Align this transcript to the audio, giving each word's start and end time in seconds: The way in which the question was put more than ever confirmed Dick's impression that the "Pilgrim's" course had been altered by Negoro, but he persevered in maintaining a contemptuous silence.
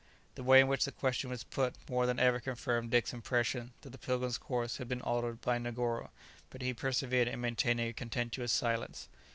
The 0.33 0.41
way 0.41 0.59
in 0.61 0.67
which 0.67 0.85
the 0.85 0.91
question 0.91 1.29
was 1.29 1.43
put 1.43 1.75
more 1.87 2.07
than 2.07 2.17
ever 2.19 2.39
confirmed 2.39 2.89
Dick's 2.89 3.13
impression 3.13 3.71
that 3.83 3.91
the 3.91 3.99
"Pilgrim's" 3.99 4.39
course 4.39 4.77
had 4.77 4.87
been 4.87 4.99
altered 5.03 5.41
by 5.41 5.59
Negoro, 5.59 6.09
but 6.49 6.63
he 6.63 6.73
persevered 6.73 7.27
in 7.27 7.39
maintaining 7.39 7.89
a 7.89 7.93
contemptuous 7.93 8.51
silence. 8.51 9.07